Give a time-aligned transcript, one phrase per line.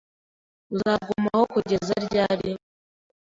[0.75, 2.51] Uzagumaho kugeza ryari?